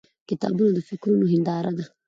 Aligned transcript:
•کتابونه 0.29 0.71
د 0.75 0.79
فکرونو 0.89 1.25
هنداره 1.33 1.71
ده. 1.77 1.85